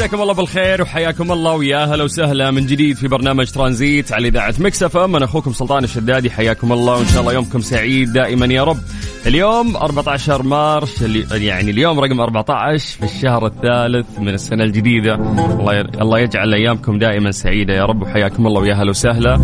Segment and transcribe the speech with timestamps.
[0.00, 4.54] مساكم الله بالخير وحياكم الله ويا هلا وسهلا من جديد في برنامج ترانزيت على إذاعة
[4.58, 8.64] Mix FM أنا أخوكم سلطان الشدادي حياكم الله وإن شاء الله يومكم سعيد دائما يا
[8.64, 8.78] رب.
[9.26, 16.18] اليوم 14 مارس يعني اليوم رقم 14 في الشهر الثالث من السنة الجديدة الله الله
[16.18, 19.36] يجعل أيامكم دائما سعيدة يا رب وحياكم الله ويا هلا وسهلا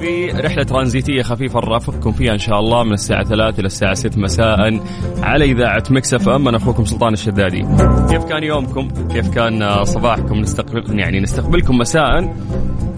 [0.00, 4.20] في رحلة ترانزيتية خفيفة نرافقكم فيها إن شاء الله من الساعة 3 إلى الساعة 6
[4.20, 4.80] مساء
[5.22, 7.66] على إذاعة Mix FM أنا أخوكم سلطان الشدادي.
[8.10, 10.40] كيف كان يومكم؟ كيف كان آه، صباحكم.
[10.40, 12.34] نستقبل يعني نستقبلكم مساء.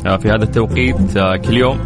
[0.06, 1.78] آه، في هذا التوقيت آه، كل يوم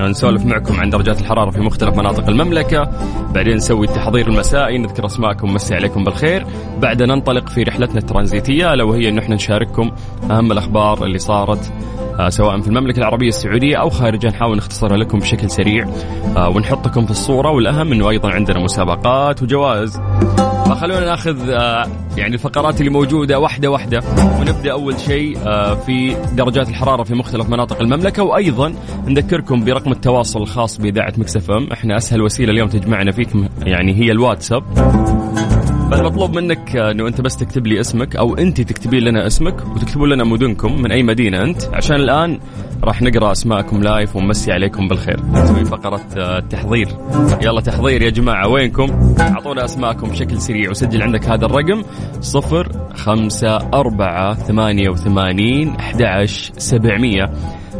[0.00, 2.90] آه، نسولف معكم عن درجات الحرارة في مختلف مناطق المملكة.
[3.34, 6.46] بعدين نسوي التحضير المسائي نذكر أسماءكم نمسي عليكم بالخير.
[6.82, 9.90] بعدها ننطلق في رحلتنا الترانزيتية ألا وهي أن إحنا نشارككم
[10.30, 11.72] أهم الأخبار اللي صارت
[12.28, 15.86] سواء في المملكة العربية السعودية أو خارجها نحاول نختصرها لكم بشكل سريع
[16.36, 20.00] آه، ونحطكم في الصورة والأهم أنه أيضا عندنا مسابقات وجوائز.
[20.66, 24.02] فخلونا نأخذ آه، يعني الفقرات اللي موجودة واحدة واحدة
[24.40, 28.74] ونبدأ أول شيء آه، في درجات الحرارة في مختلف مناطق المملكة وأيضا
[29.06, 31.68] نذكركم برقم التواصل الخاص بإذاعة مكسف إم.
[31.72, 34.62] إحنا أسهل وسيلة اليوم تجمعنا فيكم يعني هي الواتساب.
[35.92, 40.06] فالمطلوب منك آه، انه انت بس تكتب لي اسمك أو انت تكتبين لنا اسمك وتكتبوا
[40.06, 42.40] لنا مدنكم من اي مدينة انت عشان الآن
[42.84, 45.20] راح نقرأ أسماءكم live ونمسي عليكم بالخير.
[45.32, 46.88] نسوي فقرة آه، تحضير.
[47.42, 51.82] يلا تحضير يا جماعة وينكم؟ أعطونا أسماءكم بشكل سريع وسجل عندك هذا الرقم
[52.20, 57.30] صفر خمسة أربعة ثمانية وثمانين أحد عشر سبعمية.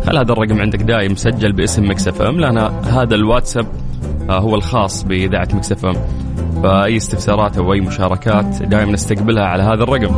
[0.07, 2.41] خل هذا الرقم عندك دايم مسجل باسم Mix FM.
[2.41, 3.67] لأن هذا الواتساب
[4.31, 5.95] آه، هو الخاص بإذاعة Mix FM.
[6.63, 10.17] فأي استفسارات أو أي مشاركات دائما نستقبلها على هذا الرقم.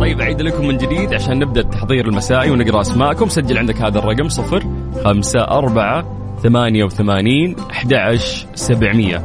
[0.00, 3.28] طيب أعيد لكم من جديد عشان نبدأ التحضير المسائي ونقرأ أسماءكم.
[3.28, 4.62] سجل عندك هذا الرقم صفر
[5.04, 6.04] خمسة أربعة
[6.42, 8.18] ثمانية وثمانين أحد
[8.54, 9.22] سبعمية.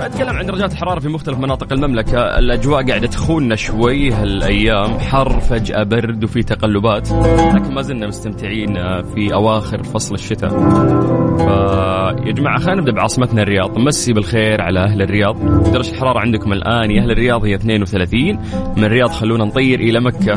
[0.00, 2.18] أتكلم عن درجات الحرارة في مختلف مناطق المملكة.
[2.18, 4.98] الأجواء قاعدة تخوننا شوي هالأيام.
[4.98, 7.12] حر فجأة برد وفي تقلبات.
[7.54, 10.50] لكن ما زلنا مستمتعين آه، في أواخر فصل الشتاء.
[11.36, 13.78] فيا جماعة خلينا نبدأ بعاصمتنا الرياض.
[13.78, 15.36] نمسي بالخير على أهل الرياض.
[15.72, 18.38] درجة الحرارة عندكم الآن يا أهل الرياض هي 32
[18.76, 20.34] من الرياض خلونا نطير إلى مكة.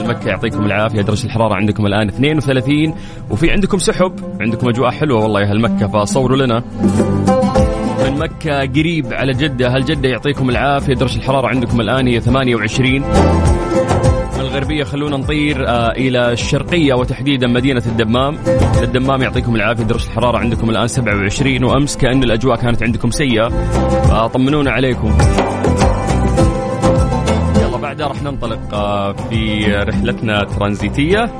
[0.00, 2.94] المكة يعطيكم العافية درجة الحرارة عندكم الآن 32
[3.30, 6.62] وفي عندكم سحب عندكم أجواء حلوة والله يا أهل مكة فصوروا لنا.
[8.04, 13.02] من مكة قريب على جدة هل جدة يعطيكم العافية درجة الحرارة عندكم الآن هي 28
[14.50, 18.38] من الغربية خلونا نطير آه إلى الشرقية وتحديدا مدينة الدمام.
[18.82, 23.48] الدمام يعطيكم العافية درجة الحرارة عندكم الآن 27 وأمس كأن الأجواء كانت عندكم سيئة.
[24.02, 25.18] فطمنونا عليكم.
[28.00, 31.32] بعدها راح ننطلق آه في رحلتنا ترانزيتية.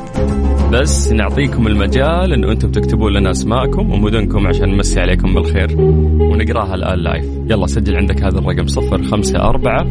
[0.73, 5.77] بس نعطيكم المجال انه أنتم تكتبوا لنا أسماءكم ومدنكم عشان نمسي عليكم بالخير
[6.21, 9.87] ونقراها الآن live يلا سجل عندك هذا الرقم صفر خمسة أربعة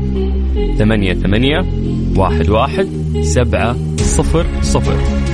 [0.77, 1.65] ثمانية ثمانية
[2.17, 2.87] واحد واحد
[3.21, 5.28] سبعة صفر صفر.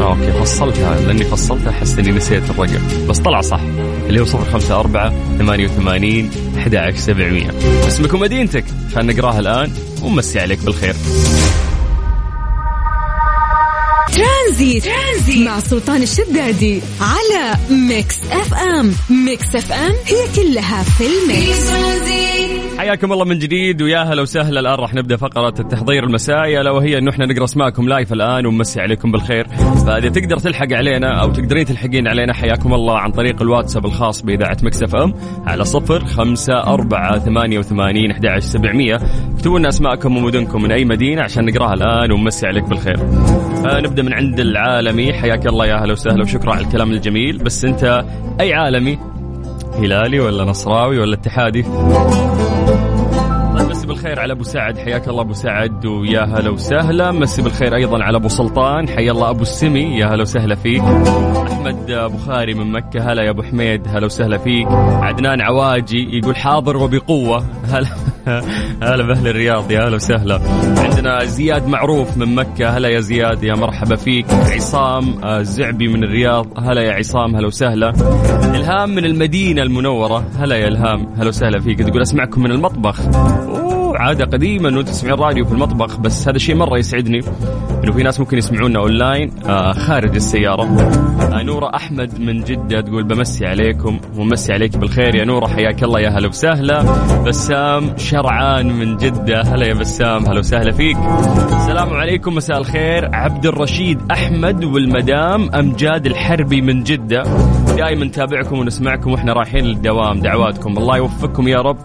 [0.00, 1.00] okay فصلتها.
[1.00, 3.06] لأني فصلتها أحس إني نسيت الرقم.
[3.08, 3.60] بس طلع صح.
[4.08, 7.50] اللي هو صفر خمسة أربعة ثمانية وثمانين أحد عشر سبعمية.
[7.88, 9.72] اسمك ومدينتك خلينا نقراها الآن
[10.02, 10.94] ونمسي عليك بالخير.
[14.16, 15.46] ترانزيت, ترانزيت.
[15.46, 18.92] مع سلطان الشدادي على Mix FM.
[19.10, 21.66] Mix FM هي كلها في ال mix.
[21.68, 24.60] ترانزيت حياكم الله من جديد ويا هلا وسهلا.
[24.60, 28.80] الآن راح نبدأ فقره التحضير المسائي الا وهي انه إحنا نقرأ أسماءكم live الآن ونمسي
[28.80, 29.46] عليكم بالخير.
[29.86, 34.56] فإذا تقدر تلحق علينا أو تقدرين تلحقين علينا حياكم الله عن طريق الواتساب الخاص بإذاعة
[34.62, 35.14] مكسف إم
[35.46, 38.98] على صفر خمسة أربعة ثمانية وثمانين أحد عشر سبعمية.
[39.34, 42.96] اكتبوا لنا أسماءكم ومدنكم من أي مدينة عشان نقرأها الآن ونمسي عليك بالخير.
[43.64, 45.12] نبدا من عند العالمي.
[45.12, 47.38] حياك الله يا هلا وسهلا وشكرا على الكلام الجميل.
[47.38, 48.04] بس أنت
[48.40, 48.98] أي عالمي؟
[49.78, 51.64] هلالي ولا نصراوي ولا اتحادي؟
[53.96, 54.78] بالخير على أبو سعد.
[54.78, 57.12] حياك الله أبو سعد ويا هلا وسهلا.
[57.12, 58.88] مسي بالخير أيضا على أبو سلطان.
[58.88, 60.80] حيا الله أبو السمي يا هلا وسهلا فيك.
[60.80, 64.66] أحمد بخاري من مكة هلا يا أبو حميد هلا وسهلا فيك.
[65.02, 67.46] عدنان عواجي يقول حاضر وبقوة.
[67.68, 67.86] هلا
[68.82, 70.40] هلا بأهل الرياض يا هلا وسهلا.
[70.78, 74.26] عندنا زياد معروف من مكة هلا يا زياد يا مرحبا فيك.
[74.30, 77.92] عصام زعبي من الرياض هلا يا عصام هلا وسهلا.
[78.54, 81.78] إلهام من المدينة المنورة هلا يا إلهام هلا وسهلا فيك.
[81.78, 83.00] تقول أسمعكم من المطبخ.
[83.96, 87.20] عادة قديمه انه تسمعين راديو في المطبخ بس هذا الشيء مرة يسعدني
[87.84, 90.62] إنه في ناس ممكن يسمعونا أونلاين آه خارج السيارة.
[91.32, 95.14] آه نورة أحمد من جدة تقول بمسي عليكم ومسي عليك بالخير.
[95.14, 96.82] يا نورة حياك الله يا هلا وسهلا.
[97.26, 100.96] بسام شرعان من جدة هلا يا بسام هلا وسهلا فيك.
[101.56, 103.14] السلام عليكم مساء الخير.
[103.14, 107.22] عبد الرشيد أحمد والمدام أمجاد الحربي من جدة.
[107.76, 110.78] دائما نتابعكم ونسمعكم وإحنا رايحين للدوام دعواتكم.
[110.78, 111.78] الله يوفقكم يا رب.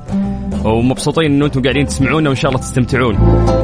[0.65, 3.15] ومبسوطين إنه أنتم قاعدين تسمعونا وإن شاء الله تستمتعون.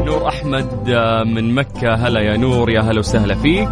[0.06, 1.94] نور أحمد آه، من مكة.
[1.94, 3.70] هلا يا نور يا هلا وسهلا فيك.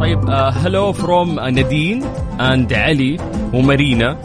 [0.00, 2.04] طيب hello from نادين
[2.40, 3.16] and علي
[3.54, 4.16] ومارينا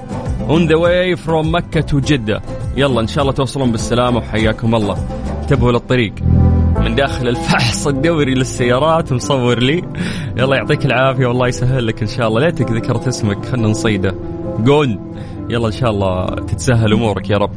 [0.49, 2.41] on the way from مكة to جدة.
[2.77, 4.97] يلا إن شاء الله توصلون بالسلامة وحياكم الله.
[5.41, 6.13] انتبهوا للطريق.
[6.79, 9.83] من داخل الفحص الدوري للسيارات مصور لي.
[10.37, 12.41] يلا يعطيك العافية والله يسهل لك إن شاء الله.
[12.41, 14.15] ليتك ذكرت اسمك خلنا نصيده.
[14.59, 14.99] جون.
[15.49, 17.51] يلا إن شاء الله تتسهل أمورك يا رب.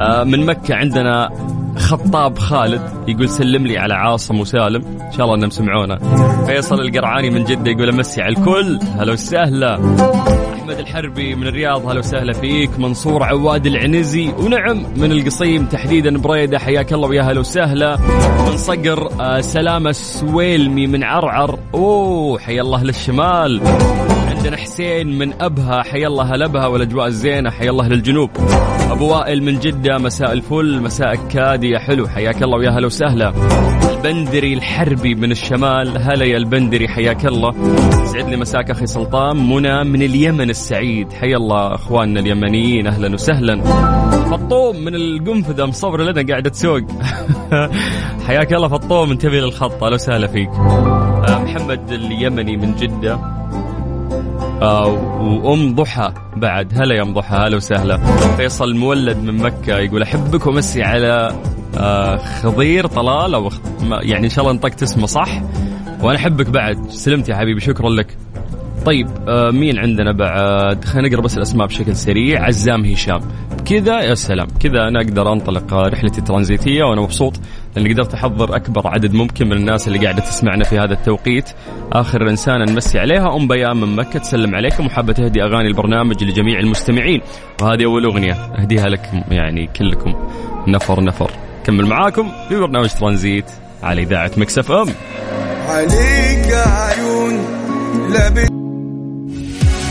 [0.00, 1.30] آه من مكة عندنا
[1.76, 4.82] خطاب خالد يقول سلم لي على عاصم وسالم.
[5.00, 5.98] إن شاء الله إنهم سمعونا.
[6.46, 8.78] فيصل القرعاني من جدة يقول أمسي على الكل.
[8.98, 9.74] هلا وسهلا.
[10.54, 12.78] أحمد الحربي من الرياض هلا وسهلا فيك.
[12.78, 16.58] منصور عواد العنزي ونعم من القصيم تحديدا بريدة.
[16.58, 17.96] حياك الله ويا هلا وسهلا.
[18.50, 21.58] من صقر آه سلامة سويلمي من عرعر.
[21.74, 23.60] أوه حيا الله للشمال.
[24.40, 28.30] عندنا حسين من أبها حيا الله هلبها والأجواء الزينة حيا الله للجنوب.
[28.90, 33.32] أبو وائل من جدة مساء الفل مساء كادي يا حلو حياك الله ويا هلا وسهلا.
[33.90, 37.54] البندري الحربي من الشمال هلا يا البندري حياك الله.
[38.02, 43.60] يسعد لي مساك أخي سلطان منى من اليمن السعيد حيا الله أخواننا اليمنيين أهلا وسهلا.
[44.30, 46.82] فطوم من القنفذة مصور لنا قاعدة تسوق.
[48.26, 50.48] حياك الله فطوم انتبه للخط أهلا وسهلا فيك.
[50.48, 53.14] آه، محمد اليمني من جدة.
[53.14, 53.69] آه
[54.62, 56.72] وأم ضحى بعد.
[56.74, 57.96] هلا يا أم ضحى هلا وسهلا.
[58.36, 61.32] فيصل مولد من مكة يقول أحبك ومسي على
[61.78, 63.50] آه خضير طلال أو
[63.90, 65.42] يعني إن شاء الله نطقت اسمه صح؟
[66.02, 66.90] وأنا أحبك بعد.
[66.90, 68.16] سلمت يا حبيبي شكرا لك.
[68.86, 72.44] طيب آه مين عندنا بعد؟ خلينا نقرأ بس الأسماء بشكل سريع.
[72.44, 73.20] عزام هشام.
[73.70, 74.46] كذا يا سلام.
[74.60, 77.40] كذا أنا أقدر أنطلق رحلتي الترانزيتية وأنا مبسوط
[77.76, 81.50] لأني قدرت أحضر أكبر عدد ممكن من الناس اللي قاعدة تسمعنا في هذا التوقيت.
[81.92, 84.18] آخر انسانه نمسي عليها أم بيان من مكة.
[84.18, 87.20] تسلم عليكم وحابة تهدي أغاني البرنامج لجميع المستمعين.
[87.62, 90.14] وهذه أول أغنية أهديها لكم يعني كلكم.
[90.68, 91.30] نفر نفر.
[91.64, 93.50] كمل معاكم في برنامج ترانزيت
[93.82, 94.88] على إذاعة Mix FM.
[95.68, 97.34] عليك عيون
[98.12, 98.59] لابد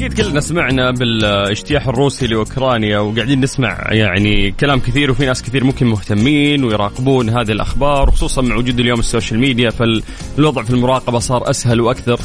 [0.00, 5.86] أكيد كلنا سمعنا بالاجتياح الروسي لأوكرانيا وقاعدين نسمع يعني كلام كثير وفي ناس كثير ممكن
[5.86, 11.50] مهتمين ويراقبون هذه الأخبار وخصوصا مع وجود اليوم ال social media فالوضع في المراقبة صار
[11.50, 12.20] أسهل وأكثر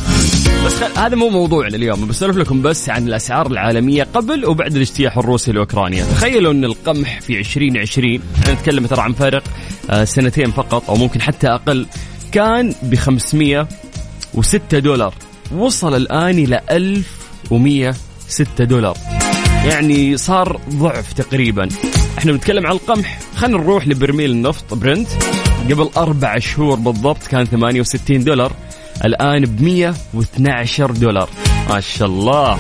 [0.66, 0.84] بس.
[0.98, 6.06] هذا مو موضوعنا اليوم بسولف لكم بس عن الأسعار العالمية قبل وبعد الاجتياح الروسي لأوكرانيا
[6.06, 9.44] تخيلوا إن القمح في 2020 إحنا نتكلم ترى عن فرق
[9.90, 11.88] آه، سنتين فقط أو ممكن حتى أقل
[12.32, 15.14] كان ب 506 دولار
[15.56, 16.62] وصل الآن إلى
[17.52, 18.98] 1106 دولار.
[19.66, 21.70] يعني صار ضعف تقريبا.
[22.18, 23.20] إحنا بنتكلم عن القمح.
[23.36, 25.08] خلينا نروح لبرميل النفط برنت.
[25.72, 28.52] قبل أربع شهور بالضبط كان 68 دولار.
[29.06, 31.30] الآن ب 112 دولار.
[31.70, 32.60] ما شاء الله.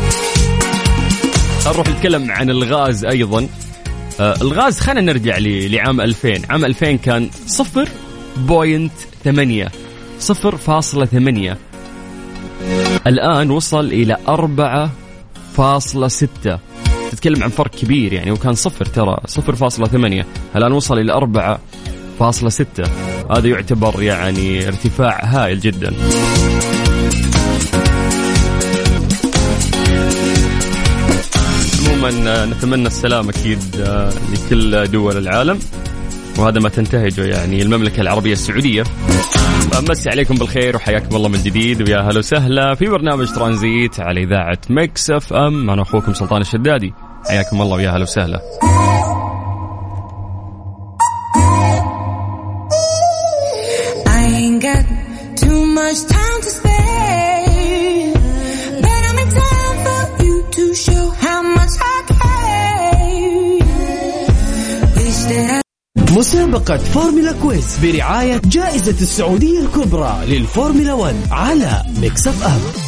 [1.67, 3.47] نروح نتكلم عن الغاز أيضا.
[4.19, 9.69] آه الغاز خلينا نرجع لعام 2000 عام 2000 كان 0.8
[10.19, 11.57] 0.8
[13.07, 14.17] الآن وصل إلى
[15.57, 16.59] 4.6
[17.11, 21.13] تتكلم عن فرق كبير يعني وكان صفر ترى 0.8 الآن وصل إلى
[22.19, 22.65] 4.6
[23.31, 25.93] هذا يعتبر يعني ارتفاع هائل جدا.
[31.87, 35.59] عموما نتمنى السلام أكيد آه، لكل دول العالم.
[36.37, 38.83] وهذا ما تنتهجه يعني المملكة العربية السعودية.
[39.71, 44.57] فمسي عليكم بالخير وحياكم الله من جديد ويا هلا وسهلا في برنامج ترانزيت على إذاعة
[44.69, 45.69] مكس أف أم.
[45.69, 46.93] أنا أخوكم سلطان الشدادي.
[47.29, 48.41] حياكم الله ويا هلا وسهلا.
[66.15, 72.84] مسابقة فورمولا quiz برعاية جائزة السعودية الكبرى للفورمولا 1 على Mix F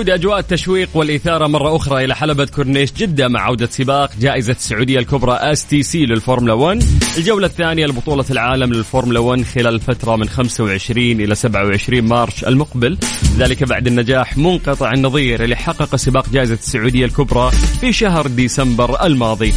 [0.00, 4.98] تعود أجواء التشويق والإثارة مرة أخرى إلى حلبة كورنيش جدة مع عودة سباق جائزة السعودية
[4.98, 6.82] الكبرى STC للفورمولا 1
[7.18, 12.98] الجولة الثانية لبطولة العالم للفورمولا 1 خلال الفترة من 25 إلى 27 مارس المقبل.
[13.38, 19.52] ذلك بعد النجاح منقطع النظير اللي حقق سباق جائزة السعودية الكبرى في شهر ديسمبر الماضي.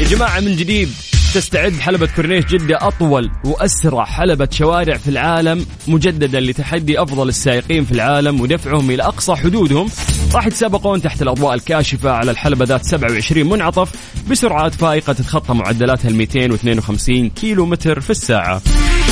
[0.00, 0.88] يا جماعة من جديد
[1.34, 7.92] تستعد حلبة كورنيش جدة أطول وأسرع حلبة شوارع في العالم مجددا لتحدي أفضل السائقين في
[7.92, 9.88] العالم ودفعهم إلى أقصى حدودهم.
[10.34, 13.92] راح يتسابقون تحت الأضواء الكاشفة على الحلبة ذات 27 منعطف
[14.30, 18.62] بسرعات فائقة تتخطى معدلاتها ال 252 كيلو متر في الساعة.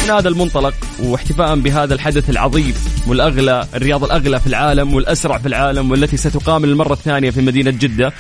[0.05, 2.75] من هذا المنطلق واحتفاء بهذا الحدث العظيم
[3.07, 8.13] والأغلى الرياضة الأغلى في العالم والأسرع في العالم والتي ستقام للمرة الثانية في مدينة جدة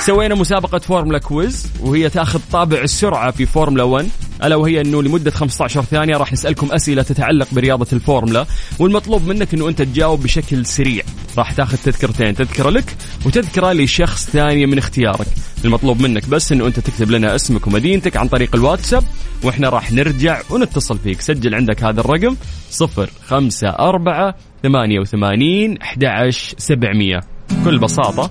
[0.00, 4.08] سوينا مسابقة فورمولا quiz وهي تأخذ طابع السرعة في فورمولا 1
[4.44, 8.46] ألا وهي أنه لمدة 15 ثانية راح نسألكم أسئلة تتعلق برياضة الفورمولا
[8.78, 11.02] والمطلوب منك أنه أنت تجاوب بشكل سريع.
[11.38, 15.26] راح تأخذ تذكرتين تذكرة لك وتذكرة لشخص ثاني من اختيارك.
[15.64, 19.04] المطلوب منك بس أنه أنت تكتب لنا اسمك ومدينتك عن طريق الواتساب
[19.44, 21.20] وإحنا راح نرجع ونتصل فيك.
[21.20, 22.36] سجل عندك هذا الرقم
[22.80, 28.30] 054 88 11 700 بكل بساطة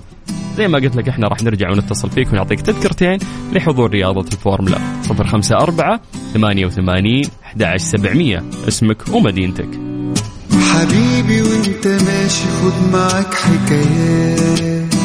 [0.60, 3.18] زي ما قلت لك إحنا راح نرجع ونتصل فيك ونعطيك تذكرتين
[3.52, 4.78] لحضور رياضة الفورمولا
[5.10, 5.98] 054
[6.34, 9.68] 88 11 700 اسمك ومدينتك.
[10.72, 14.99] حبيبي وانت ماشي خد معاك حكايات.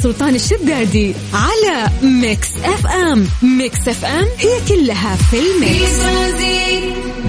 [0.00, 3.26] سلطان الشدادي على Mix FM.
[3.42, 5.98] Mix FM هي كلها في ال mix.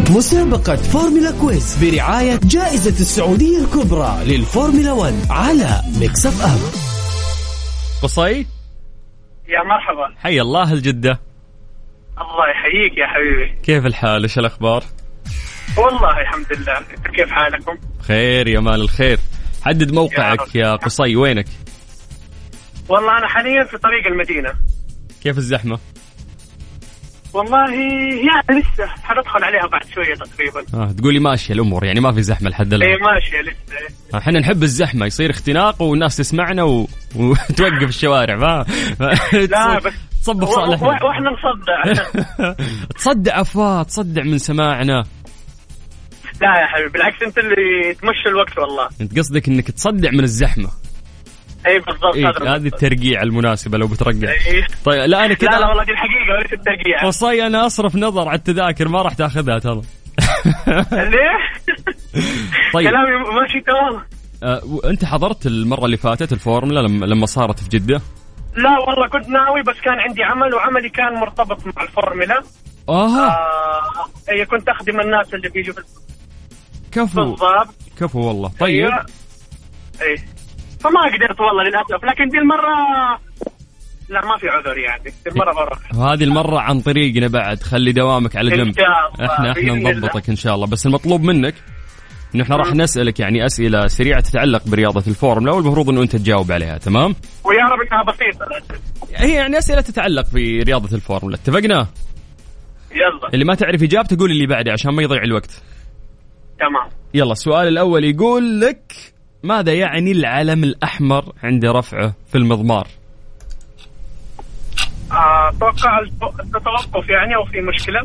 [0.10, 6.60] مسابقة فورمولا quiz برعاية جائزة السعودية الكبرى للفورمولا 1 على Mix FM.
[8.04, 8.46] قصي؟
[9.48, 10.16] يا مرحبا.
[10.18, 11.20] حي الله الجدة.
[12.18, 13.62] الله يحييك يا حبيبي.
[13.64, 14.84] كيف الحال؟ إيش الأخبار؟
[15.78, 16.80] والله الحمد لله.
[17.16, 19.20] كيف حالكم؟ خير يا مال الخير.
[19.62, 21.46] حدد موقعك يا قصي وينك؟
[22.90, 24.54] والله أنا حاليا في طريق المدينة.
[25.24, 25.80] كيف الزحمة؟
[27.34, 30.84] والله يعني لسه حندخل عليها بعد شوية تقريبا.
[30.84, 32.90] آه تقولي ماشية الأمور يعني ما في زحمة لحد الآن.
[32.90, 36.88] اي ماشية لسه إحنا نحب الزحمة يصير اختناق والناس تسمعنا و...
[37.16, 38.66] وتوقف الشوارع ما
[39.34, 42.04] لا بس تصب و- صالح و- وإحنا نصدع.
[42.98, 45.04] تصدع افواه تصدع من سماعنا.
[46.42, 48.90] لا يا حبيبي بالعكس أنت اللي تمشي الوقت والله.
[49.02, 50.70] أنت قصدك إنك تصدع من الزحمة.
[51.68, 52.66] اي بالضبط إيه هذه.
[52.68, 54.32] الترقيع المناسبة لو بترقع.
[54.32, 54.68] إيه.
[54.86, 57.06] طيب لا أنا كذا لا لا والله دي الحقيقة وليس الترقيع.
[57.08, 59.82] قصي أنا أصرف نظر على التذاكر ما راح تأخذها ترى.
[60.92, 61.38] ليه؟
[62.74, 62.90] طيب.
[62.90, 63.12] كلامي
[63.42, 64.04] ماشي تمام.
[64.44, 68.02] آه، وانت حضرت المرة اللي فاتت الفورمولا لما لما صارت في جدة؟
[68.56, 72.44] لا والله كنت ناوي بس كان عندي عمل وعملي كان مرتبط مع الفورمولا.
[72.90, 73.28] آها.
[73.28, 75.82] آه هي كنت أخدم الناس اللي بيجوا في
[76.92, 77.22] كفو.
[77.22, 77.76] بالضبط.
[78.00, 78.52] كفو والله.
[78.60, 78.86] طيب.
[78.86, 79.06] أيوة.
[80.02, 80.18] إيه.
[80.80, 82.76] فما قدرت والله للأسف لكن دي المرة
[84.10, 88.50] لا ما في عذر يعني المرة بروح وهذه المرة عن طريقنا بعد خلي دوامك على
[88.58, 88.80] جنب.
[88.80, 89.74] إحنا إحنا.
[89.74, 90.68] نضبطك إن شاء الله.
[90.68, 91.54] بس المطلوب منك
[92.36, 96.78] انه إحنا راح نسألك يعني أسئلة سريعة تتعلق برياضة الفورمولا والمفروض إنه أنت تجاوب عليها
[96.78, 98.46] تمام؟ ويا رب إنها بسيطة.
[99.16, 101.88] هي يعني أسئلة تتعلق برياضة الفورمولا اتفقنا؟
[102.92, 103.34] يلا.
[103.34, 105.64] اللي ما تعرف اجابته قول اللي بعده عشان ما يضيع الوقت.
[106.60, 106.90] تمام.
[107.14, 108.94] يلا السؤال الأول يقول لك
[109.44, 112.88] ماذا يعني العلم الأحمر عند رفعه في المضمار؟
[115.12, 118.02] أتوقع الت- التوقف يعني أو في مشكلة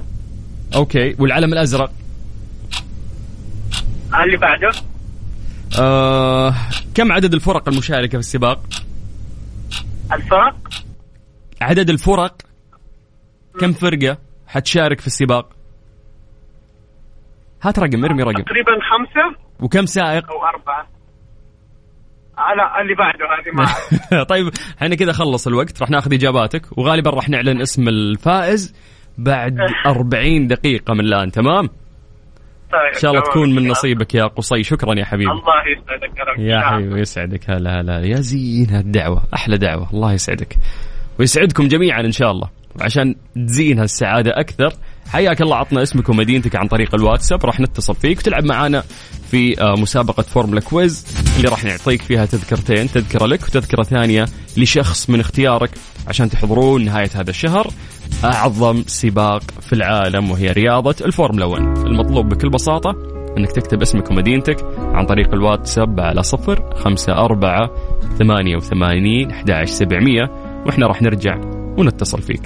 [0.75, 1.93] okay والعلم الأزرق
[4.25, 4.71] اللي بعده
[5.81, 6.55] آه
[6.95, 8.61] كم عدد الفرق المشاركة في السباق؟
[10.13, 10.57] الفرق
[11.61, 12.43] عدد الفرق
[13.61, 15.49] كم فرقة حتشارك في السباق؟
[17.63, 20.87] هات رقم ارمي رقم تقريبا خمسة وكم سائق؟ أو أربعة
[22.39, 24.23] على اللي بعده هذه ما.
[24.33, 24.51] طيب
[24.83, 28.75] إحنا كذا خلص الوقت راح ناخذ إجاباتك وغالبا راح نعلن اسم الفائز
[29.19, 31.69] بعد 40 دقيقة من الآن تمام؟
[32.73, 33.23] طيب إن شاء الله.
[33.23, 36.75] تكون من نصيبك يا قصي شكرا يا حبيبي الله يسعدك يا رب يا نعم.
[36.75, 40.57] حبيبي يسعدك هلا هلا يا زين هالدعوة أحلى دعوة الله يسعدك
[41.19, 42.51] ويسعدكم جميعا إن شاء الله
[42.81, 44.73] وعشان تزين هالسعادة أكثر
[45.13, 48.83] حياك الله عطنا اسمك ومدينتك عن طريق الواتساب راح نتصل فيك وتلعب معنا
[49.31, 51.07] في آه، مسابقة فورمولا quiz
[51.37, 54.25] اللي راح نعطيك فيها تذكرتين تذكرة لك وتذكرة ثانية
[54.57, 55.71] لشخص من اختيارك
[56.09, 57.71] عشان تحضرون نهاية هذا الشهر
[58.25, 62.91] أعظم سباق في العالم وهي رياضة الفورمولا 1 المطلوب بكل بساطة
[63.39, 67.71] إنك تكتب اسمك ومدينتك عن طريق الواتساب على صفر خمسة أربعة
[68.19, 70.23] ثمانية وثمانين أحد سبعمية
[70.67, 71.41] وإحنا راح نرجع
[71.79, 72.43] ونتصل فيك.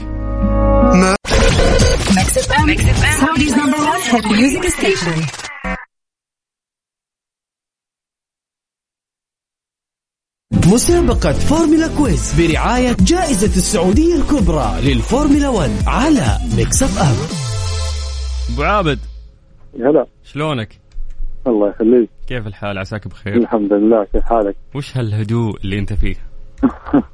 [2.09, 5.19] Saudi's number one hit music station.
[10.73, 17.17] مسابقة فورمولا quiz برعاية جائزة السعودية الكبرى للفورمولا 1 على Mix FM
[18.55, 18.99] أبو عابد
[19.81, 20.81] هلا شلونك؟
[21.47, 26.17] الله يخليك كيف الحال عساك بخير؟ الحمد لله كيف حالك؟ وش هالهدوء اللي أنت فيه؟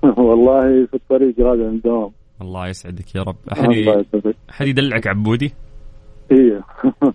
[0.27, 2.11] والله في الطريق راجع من الدوام
[2.43, 3.37] الله يسعدك يا رب.
[3.71, 4.37] يسعدك.
[4.51, 5.53] أحد يدلعك عبودي؟
[6.33, 6.61] إيه.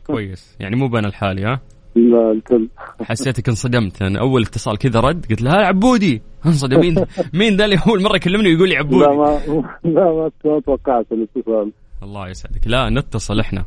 [0.07, 0.55] كويس.
[0.59, 1.59] يعني مو بأنا لحالي ها؟
[1.95, 2.67] لا الكل.
[3.01, 4.01] حسيتك انصدمت.
[4.01, 6.21] أنا أول اتصال كذا رد قلت له هلا عبودي.
[6.45, 6.79] انصدم.
[6.79, 9.39] مين مين ذا اللي أول مرة يكلمني ويقول لي هلا عبودي؟ ما
[9.83, 11.71] لا ما توقعت الاتصال.
[12.03, 12.67] الله يسعدك.
[12.67, 13.65] لا نتصل إحنا.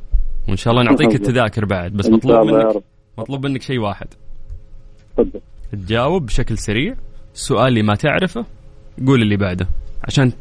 [0.49, 2.83] وإن شاء الله نعطيك التذاكر بعد بس مطلوب منك
[3.19, 4.07] مطلوب منك شيء واحد.
[5.17, 5.41] تفضل.
[5.73, 6.95] تجاوب بشكل سريع.
[7.35, 8.47] السؤال اللي ما تعرفه
[9.07, 9.69] قول اللي بعده.
[10.05, 10.33] عشان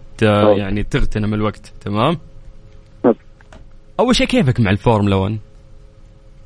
[0.57, 2.17] يعني تغتنم الوقت تمام.
[3.99, 5.37] أول شيء كيفك مع الفورمولا 1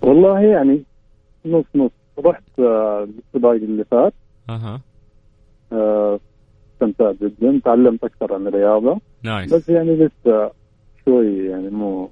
[0.02, 0.84] والله يعني
[1.46, 1.92] نص نص.
[2.26, 4.14] رحت آه، السباق اللي فات.
[4.50, 4.82] أها.
[5.74, 6.20] آه،
[6.74, 7.62] استمتعت جدا.
[7.66, 9.00] تعلمت أكثر عن الرياضة.
[9.24, 10.52] نايس بس يعني لسه
[11.06, 12.10] شوي يعني مو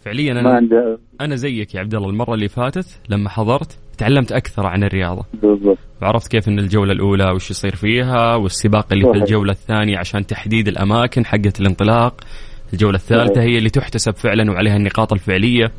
[0.00, 0.74] فعليا ما أنا عندي
[1.20, 2.10] أنا زيك يا عبد الله.
[2.10, 5.24] المرة اللي فاتت لما حضرت تعلمت أكثر عن الرياضة.
[5.42, 5.78] بالضبط.
[6.02, 9.22] وعرفت كيف إن الجولة الأولى وش يصير فيها والسباق اللي في صحيح.
[9.22, 12.20] الجولة الثانية عشان تحديد الأماكن حقه الانطلاق.
[12.72, 13.44] الجولة الثالثة صحيح.
[13.44, 15.72] هي اللي تحتسب فعلا وعليها النقاط الفعلية.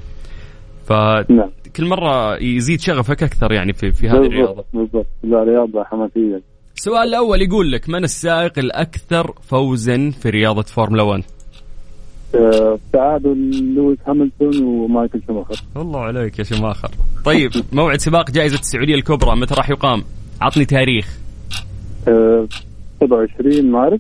[0.86, 1.90] فكل نعم.
[1.90, 4.64] مرة يزيد شغفك أكثر يعني في في هذه الرياضة.
[4.74, 5.08] بالضبط.
[5.24, 6.42] لا رياضة حماسية.
[6.78, 11.41] السؤال الأول يقول لك من السائق الأكثر فوزا في رياضة فورمولا 1 آه،
[12.94, 15.56] تعادل لويس هاملتون ومايكل شوماخر.
[15.78, 16.90] الله عليك يا شوماخر
[17.26, 20.04] طيب موعد سباق جائزة السعودية الكبرى متى راح يقام؟
[20.42, 21.18] عطني تاريخ.
[22.08, 22.48] آه،
[23.00, 24.00] 27 مارس.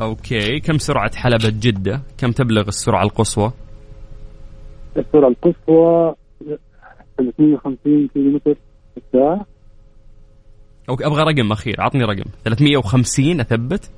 [0.00, 3.52] okay كم سرعة حلبة جدة؟ كم تبلغ السرعة القصوى؟
[4.96, 6.14] السرعة القصوى
[7.18, 8.54] 350 كيلو متر
[8.94, 9.46] في الساعة.
[10.88, 12.30] okay أبغى رقم أخير عطني رقم.
[12.44, 13.90] 350 أثبت؟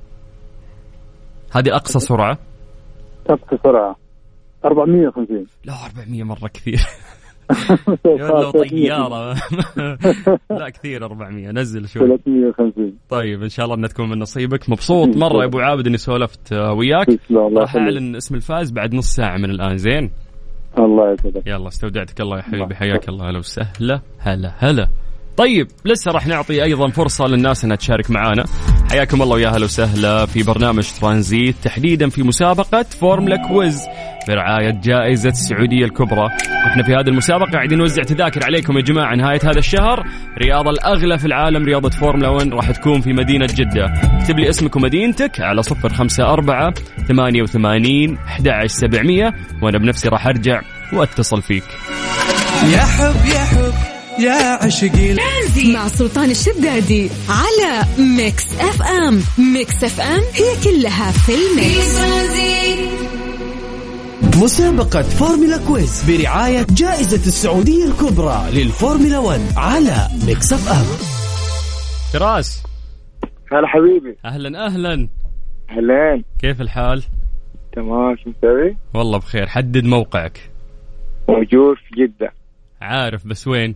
[1.51, 2.37] هذه أقصى سرعة.
[3.29, 3.95] أقصى سرعة
[4.65, 6.79] 450 لا 400 مرة كثير.
[8.19, 9.33] يا لو طيارة.
[10.59, 12.07] لا كثير 400 نزل شوي.
[12.07, 14.69] 350 طيب إن شاء الله انها تكون من نصيبك.
[14.69, 17.07] مبسوط مرة يا أبو عابد إني سولفت آه، وياك.
[17.31, 19.77] راح أعلن اسم الفائز بعد نص ساعة من الآن.
[19.77, 20.11] زين؟
[20.77, 21.47] الله يسعدك.
[21.47, 22.63] يلا استودعتك الله يا حبيبي.
[22.63, 22.75] الله.
[22.75, 23.29] حياك الله.
[23.29, 24.01] هلا وسهلا.
[24.19, 24.87] هلا هلا.
[25.37, 28.45] طيب لسه راح نعطي أيضا فرصة للناس إنها تشارك معنا
[28.91, 33.87] حياكم الله ويا هلا وسهلا في برنامج ترانزيت تحديدا في مسابقة فورمولا quiz
[34.27, 36.27] برعاية جائزة السعودية الكبرى.
[36.67, 40.07] إحنا في هذه المسابقة قاعدين نوزع تذاكر عليكم يا جماعة نهاية هذا الشهر.
[40.37, 43.85] رياضه الأغلى في العالم رياضة فورمولا 1 راح تكون في مدينة جدة.
[43.85, 46.73] اكتب لي اسمك ومدينتك على صفر خمسة أربعة
[47.07, 50.61] ثمانية وثمانين أحد سبعمية وأنا بنفسي راح أرجع
[50.93, 51.63] وأتصل فيك.
[52.73, 53.72] يا حب يا حب.
[54.23, 55.15] يا عشقي.
[55.73, 57.85] مع سلطان الشدادي على
[58.17, 59.21] Mix FM.
[59.53, 61.99] Mix FM هي كلها في ال mix.
[64.43, 70.85] مسابقة فورمولا quiz برعاية جائزة السعودية الكبرى للفورمولا 1 على Mix FM.
[72.13, 72.63] فراس.
[73.51, 74.17] هلا حبيبي.
[74.25, 75.07] أهلا أهلا.
[75.69, 76.23] أهلين.
[76.41, 77.03] كيف الحال؟
[77.75, 80.49] تمام شو مسوي؟ والله بخير حدد موقعك.
[81.29, 82.33] موجود في جدة.
[82.81, 83.75] عارف بس وين؟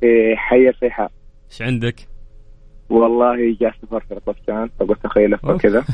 [0.00, 1.08] في حي الريحان
[1.50, 2.08] إيش عندك؟
[2.90, 5.84] والله جاء سفر في الطفشان فقلت أخي لفه كذا.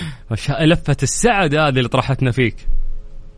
[0.66, 2.54] لفة السعد هذه اللي طرحتنا فيك.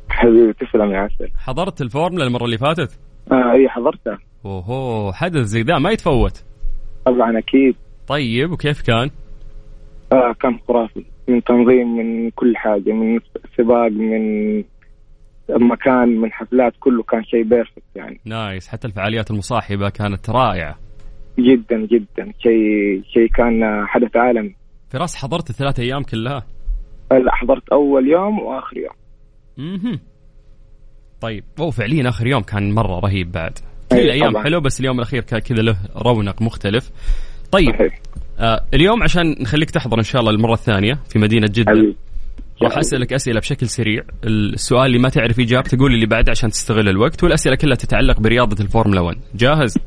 [0.08, 1.28] حبيبي تسلم يا عسل.
[1.36, 2.98] حضرت الفورمولا المرة اللي فاتت؟
[3.32, 4.18] آه اي حضرتها.
[4.44, 6.44] أوهو حدث زي ذا ما يتفوت.
[7.06, 7.76] طبعا أكيد.
[8.08, 9.10] طيب وكيف كان؟
[10.12, 11.04] آه كان خرافي.
[11.28, 13.20] من تنظيم من كل حاجة من
[13.58, 14.64] سباق من
[15.50, 18.20] مكان من حفلات كله كان شيء perfect يعني.
[18.24, 20.78] nice حتى الفعاليات المصاحبة كانت رائعة.
[21.38, 22.32] جدا جدا.
[22.42, 24.54] شيء شيء كان حدث عالمي.
[24.90, 26.46] فراس حضرت الثلاث أيام كلها؟
[27.12, 28.94] لا حضرت أول يوم وآخر يوم.
[29.58, 29.98] أها
[31.20, 31.44] طيب.
[31.60, 33.58] هو فعليا آخر يوم كان مرة رهيب بعد.
[33.90, 34.38] كل أي الأيام.
[34.38, 36.90] حلو بس اليوم الأخير كان كذا له رونق مختلف.
[37.52, 37.74] طيب.
[37.74, 38.00] صحيح.
[38.38, 41.70] آه اليوم عشان نخليك تحضر إن شاء الله المرة الثانية في مدينة جدة.
[41.70, 41.96] حبيبي.
[42.62, 46.88] راح أسألك أسئلة بشكل سريع السؤال اللي ما تعرف إجابته قول اللي بعده عشان تستغل
[46.88, 49.78] الوقت والأسئلة كلها تتعلق برياضة الفورمولا 1 جاهز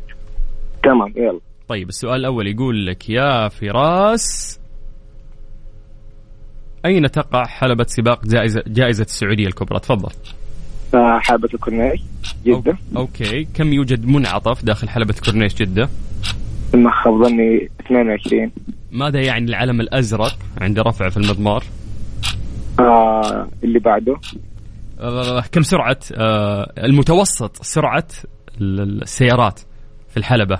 [0.83, 4.59] تمام يلا طيب السؤال الأول يقول لك يا فراس
[6.85, 10.09] أين تقع حلبة سباق جائزة جائزة السعودية الكبرى؟ تفضل.
[10.93, 12.01] آه حلبة الكورنيش
[12.45, 15.89] جدة okay، كم يوجد منعطف داخل حلبة كورنيش جدة؟
[16.73, 18.51] ما خاب ظني 22
[18.91, 21.63] ماذا يعني العلم الأزرق عند رفع في المضمار؟
[22.79, 24.15] آه اللي بعده.
[24.99, 28.07] آه كم سرعة؟ آه المتوسط سرعة
[28.61, 29.59] ال- السيارات
[30.09, 30.57] في الحلبة؟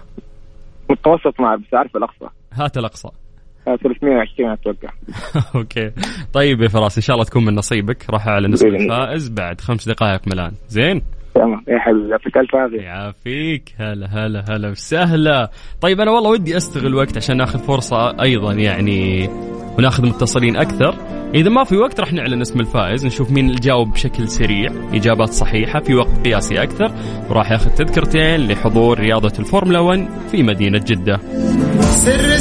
[0.90, 2.26] متوسط مع بس عارف الأقصى.
[2.54, 3.08] هات الأقصى.
[3.68, 4.90] آه 320 أتوقع.
[5.56, 5.92] okay.
[6.34, 8.10] طيب يا فراس إن شاء الله تكون من نصيبك.
[8.10, 8.68] راح أعلن اسم.
[8.68, 11.02] الفائز بعد خمس دقائق من الآن زين؟
[11.36, 12.82] تمام يا حبيبي يعطيك ألف عافية.
[12.82, 13.74] يعافيك.
[13.78, 15.50] هلا هلا هلا وسهلا.
[15.82, 19.28] طيب أنا والله ودي أستغل وقت عشان ناخذ فرصة أيضا يعني
[19.78, 20.96] وناخذ متصلين أكثر.
[21.34, 24.72] إذا ما في وقت راح نعلن اسم الفائز نشوف مين اللي جاوب بشكل سريع.
[24.94, 26.92] إجابات صحيحة في وقت قياسي أكثر.
[27.30, 31.20] وراح ياخذ تذكرتين لحضور رياضة الفورمولا 1 في مدينة جدة.
[31.82, 32.38] سر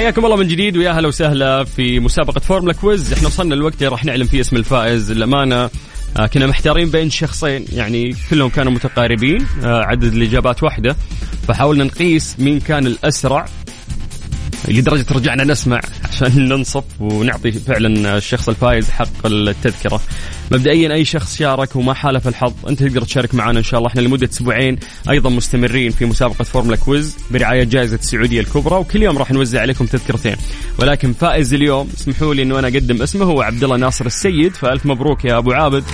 [0.00, 3.12] حياكم الله من جديد ويا هلا وسهلا في مسابقة فورمولا quiz.
[3.12, 5.70] إحنا وصلنا الوقت اللي راح نعلن فيه اسم الفائز للأمانة.
[6.16, 10.96] آه، كنا محتارين بين شخصين يعني كلهم كانوا متقاربين آه، عدد الإجابات واحدة.
[11.48, 13.46] فحاولنا نقيس مين كان الأسرع
[14.68, 20.00] لدرجة رجعنا نسمع عشان ننصف ونعطي فعلا الشخص الفايز حق التذكرة.
[20.50, 23.90] مبدئيا أي شخص شارك وما حالف الحظ أنت تقدر تشارك معنا إن شاء الله.
[23.90, 24.78] إحنا لمدة أسبوعين
[25.10, 29.86] أيضا مستمرين في مسابقة فورمولا quiz برعاية جائزة السعودية الكبرى وكل يوم راح نوزع عليكم
[29.86, 30.36] تذكرتين.
[30.78, 34.54] ولكن فائز اليوم اسمحوا لي أنه أنا أقدم اسمه هو عبد الله ناصر السيد.
[34.54, 35.84] فألف مبروك يا أبو عابد.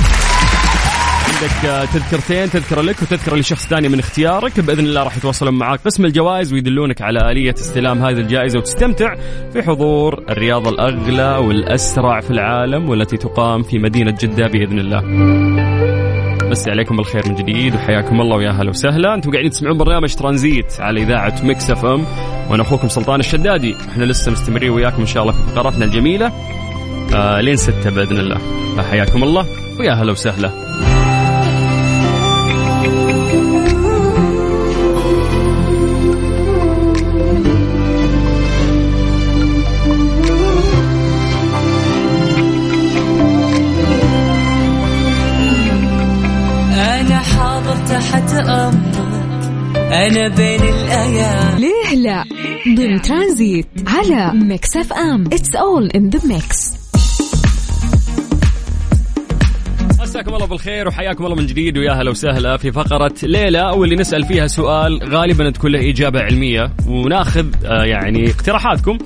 [1.36, 5.80] عندك آه، تذكرتين تذكرة لك وتذكرة لشخص ثاني من اختيارك بإذن الله راح يتواصلون معك
[5.84, 9.14] قسم الجوائز ويدلونك على آلية استلام هذه الجائزة وتستمتع
[9.52, 15.00] في حضور الرياضة الأغلى والأسرع في العالم والتي تقام في مدينة جدة بإذن الله.
[16.50, 19.14] مسي عليكم الخير من جديد وحياكم الله ويا هلا وسهلا.
[19.14, 22.04] أنتم قاعدين تسمعون برنامج ترانزيت على إذاعة Mix FM.
[22.50, 23.76] وأنا أخوكم سلطان الشدادي.
[23.88, 26.32] إحنا لسه مستمرين وياكم إن شاء الله في فقراتنا الجميلة.
[27.14, 28.38] آه لين ستة بإذن الله.
[28.76, 29.46] فحياكم الله
[29.80, 30.95] ويا هلا وسهلا.
[50.06, 51.58] أنا بين الأيام.
[51.58, 52.24] ليه لا؟
[52.76, 55.24] ضمن ترانزيت على Mix FM.
[55.26, 56.76] It's all in the mix
[60.00, 64.24] مساكم الله بالخير وحياكم الله من جديد ويا هلا وسهلا في فقرة ليلة واللي نسأل
[64.24, 68.98] فيها سؤال غالبا تكون له إجابة علمية وناخذ آه، يعني اقتراحاتكم.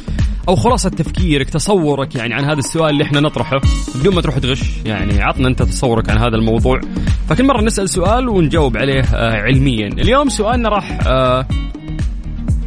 [0.48, 3.60] أو خلاصة تفكيرك تصورك يعني عن هذا السؤال اللي إحنا نطرحه
[3.94, 4.62] بدون ما تروح تغش.
[4.84, 6.80] يعني عطنا أنت تصورك عن هذا الموضوع.
[7.28, 9.86] فكل مرة نسأل سؤال ونجاوب عليه آه، علميا.
[9.86, 11.46] اليوم سؤالنا راح آه،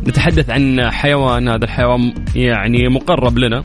[0.07, 1.47] نتحدث عن حيوان.
[1.47, 3.63] هذا الحيوان يعني مقرب لنا.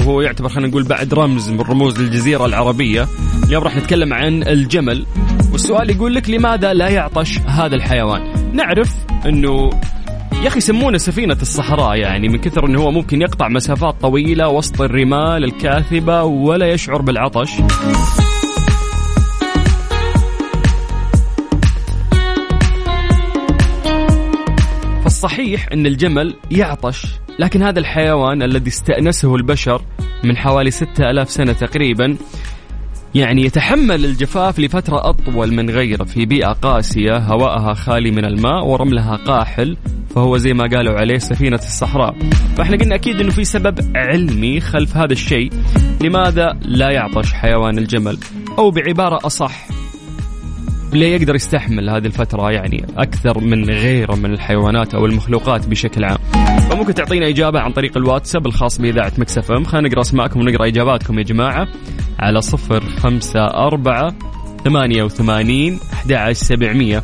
[0.00, 3.06] أو هو يعتبر خلينا نقول بعد رمز من رموز الجزيرة العربية.
[3.46, 5.06] اليوم راح نتكلم عن الجمل.
[5.52, 8.94] والسؤال يقول لك لماذا لا يعطش هذا الحيوان؟ نعرف
[9.26, 9.70] أنه
[10.42, 14.80] يا أخي يسمونه سفينة الصحراء يعني من كثر انه هو ممكن يقطع مسافات طويلة وسط
[14.80, 17.50] الرمال الكاثبة ولا يشعر بالعطش.
[25.04, 27.06] فالصحيح إن الجمل يعطش
[27.38, 29.82] لكن هذا الحيوان الذي استأنسه البشر
[30.24, 32.16] من حوالي ستة ألاف سنة تقريبا
[33.14, 39.16] يعني يتحمل الجفاف لفترة أطول من غيره في بيئة قاسية هواءها خالي من الماء ورملها
[39.16, 39.76] قاحل
[40.14, 42.14] فهو زي ما قالوا عليه سفينة الصحراء.
[42.56, 45.52] فإحنا قلنا أكيد أنه في سبب علمي خلف هذا الشيء
[46.02, 48.18] لماذا لا يعطش حيوان الجمل؟
[48.58, 49.77] أو بعبارة أصح
[50.92, 56.18] ليه يقدر يستحمل هذه الفترة يعني أكثر من غيره من الحيوانات أو المخلوقات بشكل عام؟
[56.70, 59.64] فممكن تعطينا إجابة عن طريق الواتساب الخاص بإذاعة مكسف أم.
[59.64, 61.68] خلينا نقرأ أسماءكم ونقرأ إجاباتكم يا جماعة.
[62.18, 64.14] على صفر خمسة أربعة
[64.64, 67.02] ثمانية وثمانين أحد سبعمية.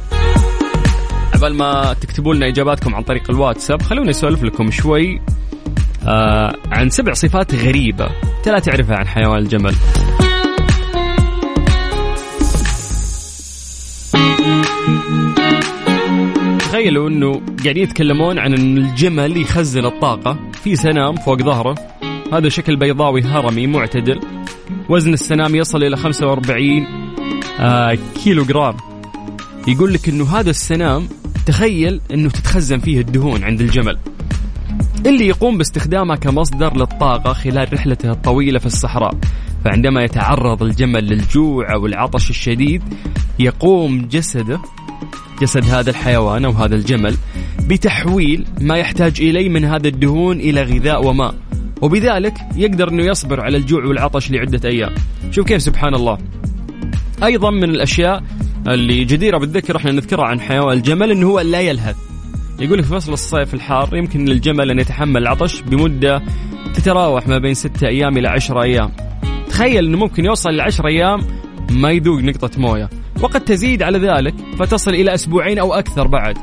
[1.35, 5.21] قبل ما تكتبوا لنا إجاباتكم عن طريق الواتساب خلونا نسولف لكم شوي
[6.07, 8.07] آه عن سبع صفات غريبة.
[8.39, 9.75] أنت لا تعرفها عن حيوان الجمل.
[16.75, 21.75] تخيلوا إنه قاعدين يتكلمون عن إن الجمل يخزن الطاقة في سنام فوق ظهره.
[22.33, 24.21] هذا شكل بيضاوي هرمي معتدل.
[24.89, 26.87] وزن السنام يصل إلى 45
[27.61, 28.77] آه كيلو جرام
[29.69, 31.09] يقول لك إنه هذا السنام
[31.47, 33.99] تخيل إنه تتخزن فيه الدهون عند الجمل.
[35.07, 39.15] اللي يقوم باستخدامها كمصدر للطاقة خلال رحلته الطويلة في الصحراء.
[39.65, 42.83] فعندما يتعرض الجمل للجوع أو العطش الشديد
[43.39, 44.61] يقوم جسده
[45.41, 47.17] جسد هذا الحيوان أو هذا الجمل
[47.69, 51.35] بتحويل ما يحتاج إليه من هذا الدهون إلى غذاء وماء.
[51.83, 54.95] وبذلك يقدر أنه يصبر على الجوع والعطش لعدة أيام.
[55.31, 56.19] شوف كيف سبحان الله.
[57.25, 58.23] أيضا من الأشياء
[58.69, 61.97] اللي جديرة بالذكر إحنا نذكرها عن حيوان الجمل أنه هو لا يلهث.
[62.61, 66.23] يقول في فصل الصيف الحار يمكن للجمل أن يتحمل العطش بمدة
[66.75, 68.93] تتراوح ما بين ستة أيام إلى عشرة أيام.
[69.49, 71.21] تخيل أنه ممكن يوصل لعشرة أيام
[71.71, 72.91] ما يذوق نقطة موية.
[73.21, 76.39] وقد تزيد على ذلك فتصل إلى أسبوعين أو أكثر بعد.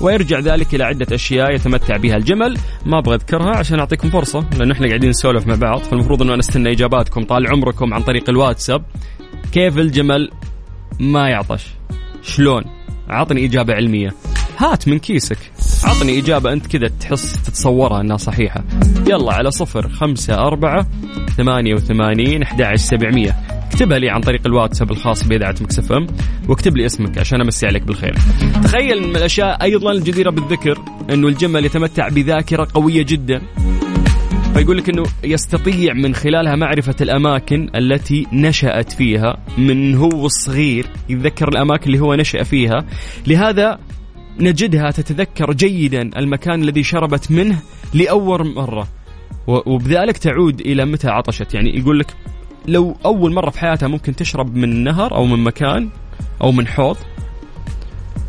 [0.00, 2.58] ويرجع ذلك إلى عدة أشياء يتمتع بها الجمل.
[2.86, 5.78] ما أبغى أذكرها عشان أعطيكم فرصة لأن إحنا قاعدين نسولف مع بعض.
[5.78, 8.84] فالمفروض أنه أنا أستنى إجاباتكم طال عمركم عن طريق الواتساب.
[9.52, 10.30] كيف الجمل
[11.00, 11.66] ما يعطش؟
[12.22, 12.64] شلون؟
[13.08, 14.14] عطني إجابة علمية.
[14.58, 15.38] هات من كيسك.
[15.84, 18.64] عطني إجابة أنت كذا تحس تتصورها أنها صحيحة.
[19.08, 20.86] يلا على صفر خمسة أربعة
[21.36, 23.36] ثمانية وثمانين أحد سبعمية.
[23.74, 26.06] اكتبها لي عن طريق الواتساب الخاص بإذاعة مكسف أم
[26.48, 28.14] واكتب لي اسمك عشان أمسي عليك بالخير.
[28.62, 30.78] تخيل من الأشياء أيضا الجديرة بالذكر
[31.10, 33.40] أنه الجمل يتمتع بذاكرة قوية جدا.
[34.54, 41.48] فيقول لك إنه يستطيع من خلالها معرفة الأماكن التي نشأت فيها من هو صغير يتذكر
[41.48, 42.86] الأماكن اللي هو نشأ فيها.
[43.26, 43.78] لهذا
[44.40, 47.58] نجدها تتذكر جيدا المكان الذي شربت منه
[47.94, 48.88] لأول مرة.
[49.46, 51.54] وبذلك تعود إلى متى عطشت.
[51.54, 52.06] يعني يقول لك
[52.68, 55.88] لو أول مرة في حياتها ممكن تشرب من نهر أو من مكان
[56.42, 56.96] أو من حوض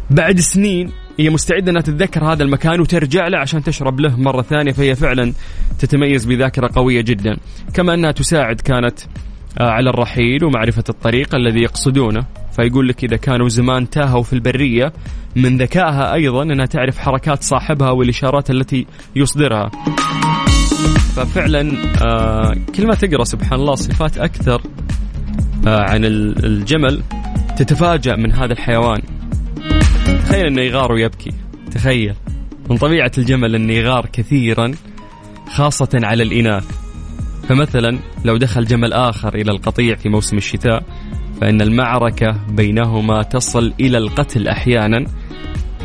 [0.09, 4.71] بعد سنين هي مستعدة أنها تتذكر هذا المكان وترجع له عشان تشرب له مرة ثانية
[4.71, 5.33] فهي فعلا
[5.79, 7.37] تتميز بذاكرة قوية جدا.
[7.73, 8.99] كما أنها تساعد كانت
[9.59, 12.25] آه، على الرحيل ومعرفة الطريق الذي يقصدونه.
[12.55, 14.93] فيقول لك إذا كانوا زمان تاهوا في البرية
[15.35, 19.71] من ذكائها أيضا أنها تعرف حركات صاحبها والإشارات التي يصدرها.
[21.15, 24.61] ففعلا آه كل ما تقرأ سبحان الله صفات أكثر
[25.67, 27.01] آه عن الجمل
[27.57, 29.01] تتفاجأ من هذا الحيوان.
[30.05, 31.31] تخيل أنه يغار ويبكي.
[31.71, 32.15] تخيل.
[32.69, 34.71] من طبيعة الجمل أنه يغار كثيرا
[35.49, 36.65] خاصة على الإناث.
[37.49, 40.83] فمثلا لو دخل جمل آخر إلى القطيع في موسم الشتاء
[41.41, 45.05] فإن المعركة بينهما تصل إلى القتل أحيانا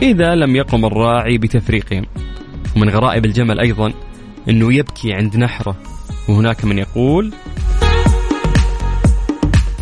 [0.03, 2.07] إذا لم يقم الراعي بتفريقهم.
[2.77, 3.93] ومن غرائب الجمل أيضا
[4.49, 5.77] أنه يبكي عند نحرة.
[6.29, 7.33] وهناك من يقول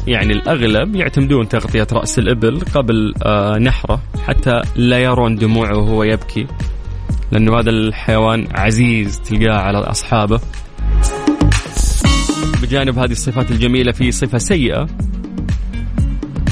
[0.06, 6.46] يعني الأغلب يعتمدون تغطية رأس الإبل قبل آه نحرة حتى لا يرون دموعه وهو يبكي
[7.32, 10.40] لأنه هذا الحيوان عزيز تلقاه على أصحابه.
[12.62, 14.86] بجانب هذه الصفات الجميلة في صفة سيئة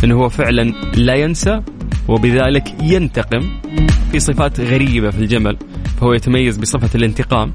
[0.05, 0.63] أنه هو فعلا
[0.95, 1.63] لا ينسى
[2.09, 3.61] وبذلك ينتقم
[4.13, 5.57] في صفات غريبة في الجمل
[6.01, 7.53] فهو يتميز بصفة الانتقام.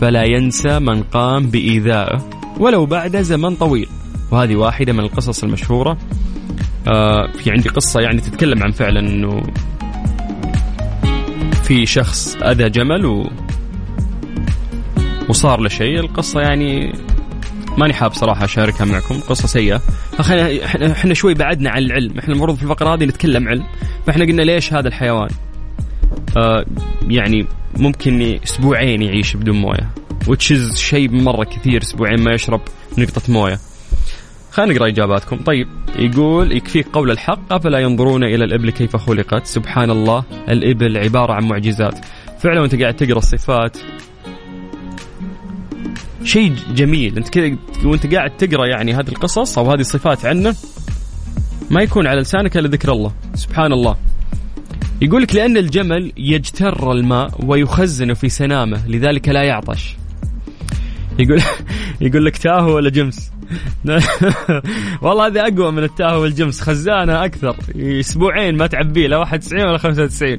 [0.00, 3.88] فلا ينسى من قام بإيذائه ولو بعد زمن طويل.
[4.30, 5.98] وهذه واحدة من القصص المشهورة.
[6.88, 9.42] آه في عندي قصة يعني تتكلم عن فعلا أنه
[11.62, 13.30] في شخص أذى جمل و
[15.28, 16.00] وصار له شيء.
[16.00, 16.92] القصة يعني
[17.78, 19.20] ماني حاب صراحة أشاركها معكم.
[19.20, 19.80] قصة سيئة.
[20.18, 22.18] فخلينا إحنا شوي بعدنا عن العلم.
[22.18, 23.64] إحنا المفروض في الفقرة هذه نتكلم علم.
[24.06, 25.28] فإحنا قلنا ليش هذا الحيوان؟
[27.08, 29.90] يعني ممكن أسبوعين يعيش بدون موية.
[30.28, 32.60] is شيء مرة كثير أسبوعين ما يشرب
[32.98, 33.58] نقطة موية.
[34.50, 35.36] خلينا نقرأ إجاباتكم.
[35.36, 41.32] طيب يقول يكفيك قول الحق أفلا ينظرون إلى الإبل كيف خلقت؟ سبحان الله الإبل عبارة
[41.32, 41.98] عن معجزات.
[42.38, 43.76] فعلا وأنت قاعد تقرأ الصفات.
[46.24, 47.16] شيء جميل.
[47.16, 50.54] أنت كذا وأنت قاعد تقرأ يعني هذه القصص أو هذه الصفات عنه
[51.70, 53.12] ما يكون على لسانك إلا ذكر الله.
[53.34, 53.96] سبحان الله.
[55.02, 59.96] يقول لك لأن الجمل يجتر الماء ويخزنه في سنامه لذلك لا يعطش.
[61.18, 61.42] يقول
[62.00, 63.32] يقول لك تاهو ولا جمس؟
[65.02, 67.56] والله هذه أقوى من التاهو والجمس خزانة أكثر.
[67.76, 70.38] أسبوعين ما تعبيه لا 91 ولا 95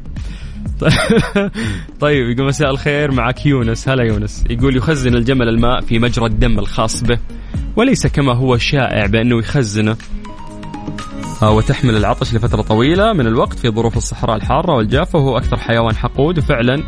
[1.99, 3.89] طيب يقول مساء الخير معك يونس.
[3.89, 4.43] هلا يونس.
[4.49, 7.19] يقول يخزن الجمل الماء في مجرى الدم الخاص به
[7.75, 9.97] وليس كما هو شائع بأنه يخزنه.
[11.43, 16.38] وتحمل العطش لفترة طويلة من الوقت في ظروف الصحراء الحارة والجافة وهو أكثر حيوان حقود.
[16.38, 16.84] وفعلا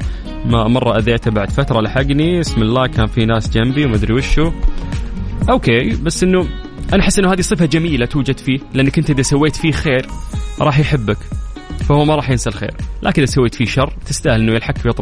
[0.45, 2.39] ما مرة أذيته بعد فترة لحقني.
[2.39, 4.51] اسم الله كان في ناس جنبي ومدري وشو.
[5.49, 6.47] okay بس إنه
[6.93, 10.05] أنا أحس إنه هذه صفة جميلة توجد فيه لأنك أنت إذا سويت فيه خير
[10.61, 11.17] راح يحبك
[11.89, 12.73] فهو ما راح ينسى الخير.
[13.03, 14.89] لكن إذا سويت فيه شر تستاهل إنه يلحق في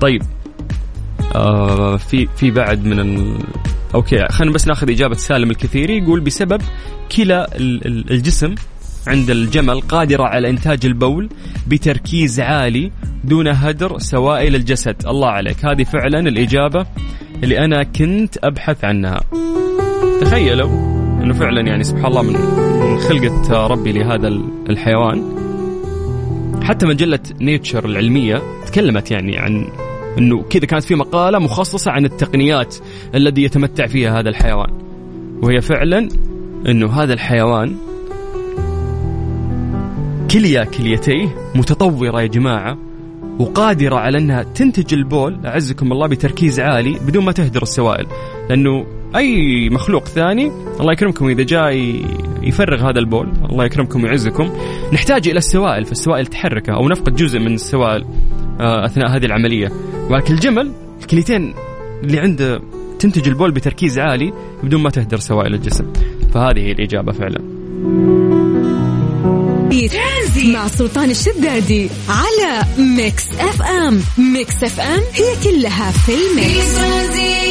[0.00, 0.22] طيب
[1.34, 3.38] آه في في بعد من.
[3.94, 5.98] okay خلينا بس ناخذ إجابة سالم الكثيري.
[5.98, 6.62] يقول بسبب
[7.16, 7.48] كلى
[8.10, 8.54] الجسم
[9.06, 11.28] عند الجمل قادرة على إنتاج البول
[11.68, 12.92] بتركيز عالي
[13.24, 15.06] دون هدر سوائل الجسد.
[15.06, 15.64] الله عليك.
[15.64, 16.86] هذه فعلا الإجابة
[17.42, 19.20] اللي أنا كنت أبحث عنها.
[20.20, 20.68] تخيلوا
[21.22, 24.28] أنه فعلا يعني سبحان الله من خلقة ربي لهذا
[24.70, 25.38] الحيوان.
[26.62, 29.66] حتى مجلة نيتشر العلمية تكلمت يعني عن
[30.18, 32.76] إنه كذا كانت في مقالة مخصصة عن التقنيات
[33.14, 34.70] الذي يتمتع فيها هذا الحيوان.
[35.42, 36.08] وهي فعلا
[36.68, 37.76] إنه هذا الحيوان
[40.30, 42.78] كلية كليتيه متطورة يا جماعة
[43.38, 48.06] وقادرة على أنها تنتج البول أعزكم الله بتركيز عالي بدون ما تهدر السوائل.
[48.50, 51.72] لأنه أي مخلوق ثاني الله يكرمكم إذا جاء
[52.42, 54.50] يفرغ هذا البول الله يكرمكم ويعزكم.
[54.92, 58.04] نحتاج إلى السوائل فالسوائل تحركه أو نفقد جزء من السوائل.
[58.60, 59.72] آه، أثناء هذه العملية.
[60.10, 61.54] ولكن الجمل الكليتين
[62.02, 62.60] اللي عنده
[62.98, 65.92] تنتج البول بتركيز عالي بدون ما تهدر سوائل الجسم.
[66.34, 67.58] فهذه هي الإجابة فعلا.
[70.46, 74.00] مع سلطان الشدادي على Mix FM.
[74.18, 77.47] Mix FM هي كلها في ال mix.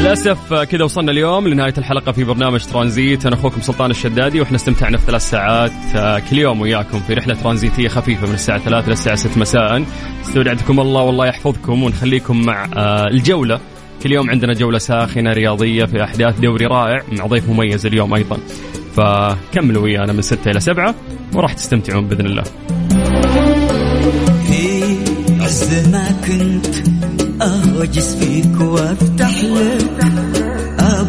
[0.00, 3.26] للأسف كذا وصلنا اليوم لنهاية الحلقة في برنامج ترانزيت.
[3.26, 7.34] أنا أخوكم سلطان الشدادي وإحنا استمتعنا في ثلاث ساعات آه، كل يوم وياكم في رحلة
[7.34, 9.84] ترانزيتية خفيفة من الساعة 3 للساعه 6 مساء.
[10.26, 13.60] استودعتكم الله والله يحفظكم ونخليكم مع آه، الجولة.
[14.02, 18.38] كل يوم عندنا جولة ساخنة رياضية في أحداث دوري رائع مع ضيف مميز اليوم أيضا.
[18.96, 20.94] فكملوا ويانا من 6 إلى 7
[21.34, 22.42] وراح تستمتعون بإذن الله.
[24.46, 24.82] في
[25.40, 26.99] عز ما كنت
[27.42, 30.04] أهوجس فيك وافتح لك.
[30.80, 31.02] أه،